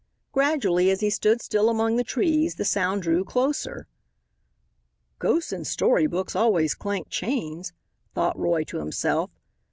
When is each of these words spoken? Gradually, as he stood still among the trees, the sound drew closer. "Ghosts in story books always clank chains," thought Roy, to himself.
Gradually, 0.31 0.89
as 0.89 1.01
he 1.01 1.11
stood 1.11 1.43
still 1.43 1.69
among 1.69 1.95
the 1.95 2.03
trees, 2.03 2.55
the 2.55 2.65
sound 2.65 3.03
drew 3.03 3.23
closer. 3.23 3.85
"Ghosts 5.19 5.53
in 5.53 5.63
story 5.63 6.07
books 6.07 6.35
always 6.35 6.73
clank 6.73 7.09
chains," 7.11 7.71
thought 8.15 8.35
Roy, 8.35 8.63
to 8.63 8.79
himself. 8.79 9.29